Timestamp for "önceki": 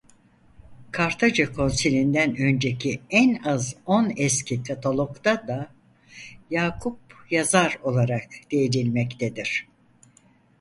2.37-3.01